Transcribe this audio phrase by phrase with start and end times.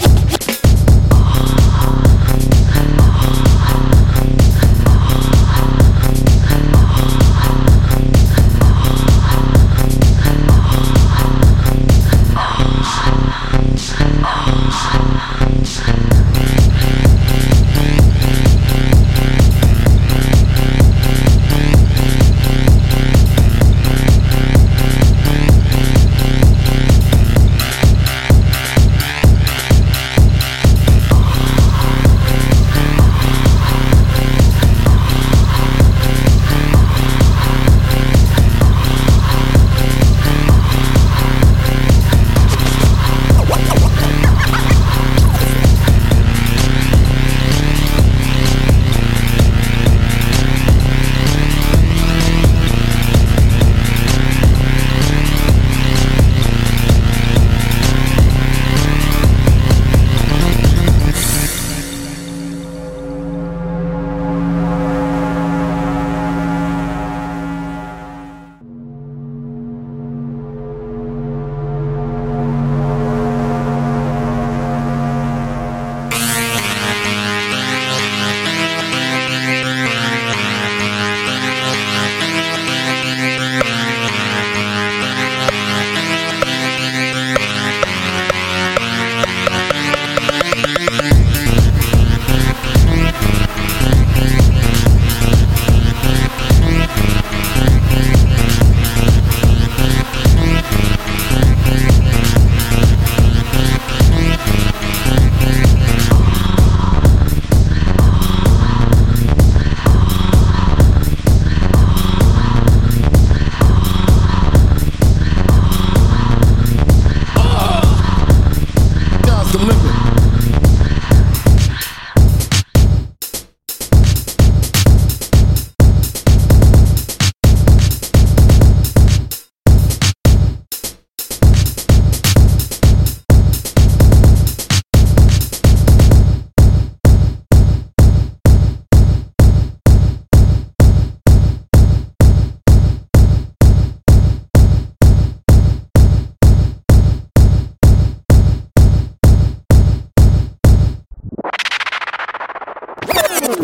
[0.00, 0.21] Woo!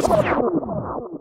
[0.09, 0.68] Woo!